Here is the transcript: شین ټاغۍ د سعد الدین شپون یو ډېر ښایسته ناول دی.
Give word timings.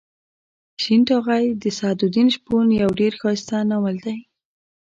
شین 0.81 1.01
ټاغۍ 1.07 1.45
د 1.61 1.63
سعد 1.77 1.97
الدین 2.05 2.27
شپون 2.35 2.65
یو 2.81 2.89
ډېر 2.99 3.13
ښایسته 3.21 3.57
ناول 3.69 3.95
دی. 4.05 4.17